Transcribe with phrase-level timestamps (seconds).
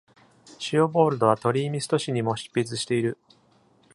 [0.57, 3.19] シオボールドはトリーミスト誌にも執筆している。